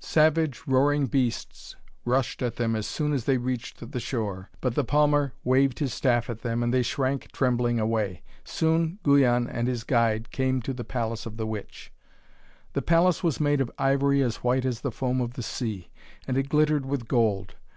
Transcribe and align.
Savage, 0.00 0.62
roaring 0.66 1.06
beasts 1.06 1.76
rushed 2.04 2.42
at 2.42 2.56
them 2.56 2.74
as 2.74 2.84
soon 2.84 3.12
as 3.12 3.26
they 3.26 3.38
reached 3.38 3.92
the 3.92 4.00
shore. 4.00 4.50
But 4.60 4.74
the 4.74 4.82
palmer 4.82 5.34
waved 5.44 5.78
his 5.78 5.94
staff 5.94 6.28
at 6.28 6.40
them, 6.40 6.64
and 6.64 6.74
they 6.74 6.82
shrank 6.82 7.30
trembling 7.30 7.78
away. 7.78 8.24
Soon 8.42 8.98
Guyon 9.04 9.46
and 9.48 9.68
his 9.68 9.84
guide 9.84 10.32
came 10.32 10.60
to 10.62 10.72
the 10.74 10.82
palace 10.82 11.26
of 11.26 11.36
the 11.36 11.46
witch. 11.46 11.92
The 12.72 12.82
palace 12.82 13.22
was 13.22 13.38
made 13.38 13.60
of 13.60 13.70
ivory 13.78 14.20
as 14.20 14.38
white 14.38 14.64
as 14.64 14.80
the 14.80 14.90
foam 14.90 15.20
of 15.20 15.34
the 15.34 15.44
sea, 15.44 15.90
and 16.26 16.36
it 16.36 16.48
glittered 16.48 16.84
with 16.84 17.06
gold. 17.06 17.54